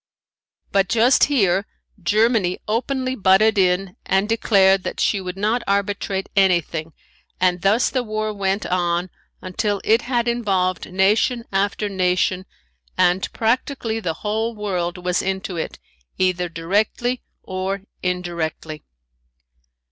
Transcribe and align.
But 0.71 0.89
just 0.89 1.25
here 1.25 1.67
Germany 2.01 2.57
openly 2.67 3.13
butted 3.15 3.59
in 3.59 3.97
and 4.03 4.27
declared 4.27 4.81
that 4.81 4.99
she 4.99 5.21
would 5.21 5.37
not 5.37 5.61
arbitrate 5.67 6.27
anything 6.35 6.93
and 7.39 7.61
thus 7.61 7.91
the 7.91 8.01
war 8.01 8.33
went 8.33 8.65
on 8.65 9.11
until 9.43 9.79
it 9.83 10.01
had 10.01 10.27
involved 10.27 10.91
nation 10.91 11.43
after 11.51 11.87
nation 11.87 12.47
and 12.97 13.31
practically 13.31 13.99
the 13.99 14.15
whole 14.25 14.55
world 14.55 14.97
was 14.97 15.21
into 15.21 15.55
it 15.55 15.77
either 16.17 16.49
directly 16.49 17.21
or 17.43 17.83
indirectly. 18.01 18.83